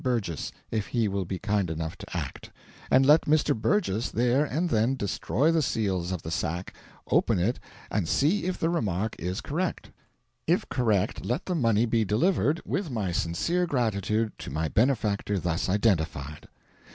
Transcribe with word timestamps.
Burgess 0.03 0.51
(if 0.71 0.87
he 0.87 1.07
will 1.07 1.25
be 1.25 1.37
kind 1.37 1.69
enough 1.69 1.95
to 1.99 2.17
act); 2.17 2.49
and 2.89 3.05
let 3.05 3.25
Mr. 3.25 3.55
Burgess 3.55 4.09
there 4.09 4.43
and 4.43 4.71
then 4.71 4.95
destroy 4.95 5.51
the 5.51 5.61
seals 5.61 6.11
of 6.11 6.23
the 6.23 6.31
sack, 6.31 6.73
open 7.11 7.37
it, 7.37 7.59
and 7.91 8.07
see 8.09 8.45
if 8.45 8.57
the 8.57 8.71
remark 8.71 9.15
is 9.19 9.41
correct: 9.41 9.91
if 10.47 10.67
correct, 10.69 11.23
let 11.23 11.45
the 11.45 11.53
money 11.53 11.85
be 11.85 12.03
delivered, 12.03 12.59
with 12.65 12.89
my 12.89 13.11
sincere 13.11 13.67
gratitude, 13.67 14.31
to 14.39 14.49
my 14.49 14.67
benefactor 14.67 15.37
thus 15.37 15.69
identified." 15.69 16.47